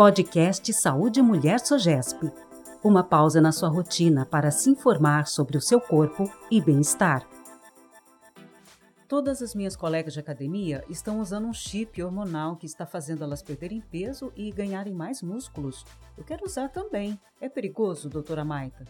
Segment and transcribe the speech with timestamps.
[0.00, 2.32] Podcast Saúde Mulher Sogesp.
[2.82, 7.28] Uma pausa na sua rotina para se informar sobre o seu corpo e bem-estar.
[9.06, 13.42] Todas as minhas colegas de academia estão usando um chip hormonal que está fazendo elas
[13.42, 15.84] perderem peso e ganharem mais músculos.
[16.16, 17.20] Eu quero usar também.
[17.38, 18.86] É perigoso, doutora Maita?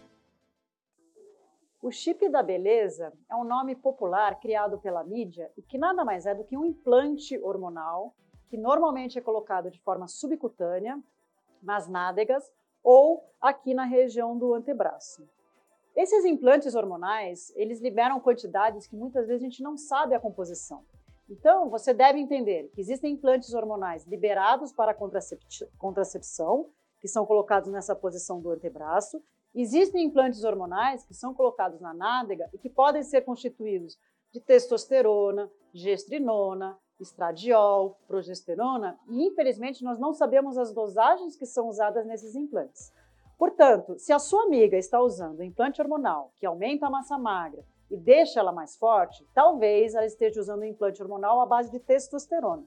[1.83, 6.25] O chip da beleza é um nome popular criado pela mídia e que nada mais
[6.25, 8.15] é do que um implante hormonal
[8.51, 11.01] que normalmente é colocado de forma subcutânea
[11.63, 12.45] nas nádegas
[12.83, 15.27] ou aqui na região do antebraço.
[15.97, 20.85] Esses implantes hormonais, eles liberam quantidades que muitas vezes a gente não sabe a composição.
[21.29, 24.95] Então, você deve entender que existem implantes hormonais liberados para
[25.79, 26.69] contracepção,
[27.01, 29.23] que são colocados nessa posição do antebraço,
[29.55, 33.99] Existem implantes hormonais que são colocados na nádega e que podem ser constituídos
[34.33, 42.07] de testosterona, gestrinona, estradiol, progesterona, e infelizmente nós não sabemos as dosagens que são usadas
[42.07, 42.93] nesses implantes.
[43.39, 47.97] Portanto, se a sua amiga está usando implante hormonal que aumenta a massa magra e
[47.97, 52.65] deixa ela mais forte, talvez ela esteja usando implante hormonal à base de testosterona.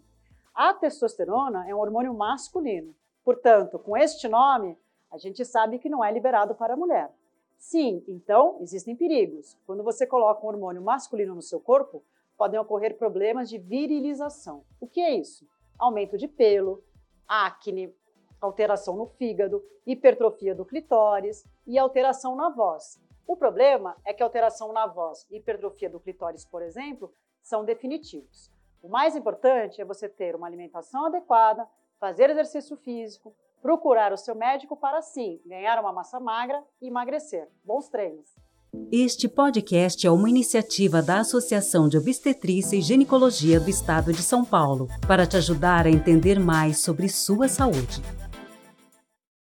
[0.53, 2.95] A testosterona é um hormônio masculino.
[3.23, 4.77] Portanto, com este nome,
[5.11, 7.11] a gente sabe que não é liberado para a mulher.
[7.57, 9.57] Sim, então existem perigos.
[9.65, 12.03] Quando você coloca um hormônio masculino no seu corpo,
[12.43, 14.65] podem ocorrer problemas de virilização.
[14.77, 15.47] O que é isso?
[15.79, 16.83] Aumento de pelo,
[17.25, 17.95] acne,
[18.41, 23.01] alteração no fígado, hipertrofia do clitóris e alteração na voz.
[23.25, 28.51] O problema é que alteração na voz e hipertrofia do clitóris, por exemplo, são definitivos.
[28.81, 31.65] O mais importante é você ter uma alimentação adequada,
[31.97, 37.49] fazer exercício físico, procurar o seu médico para sim ganhar uma massa magra e emagrecer.
[37.63, 38.35] Bons treinos!
[38.91, 44.43] Este podcast é uma iniciativa da Associação de Obstetrícia e Ginecologia do Estado de São
[44.43, 48.01] Paulo para te ajudar a entender mais sobre sua saúde.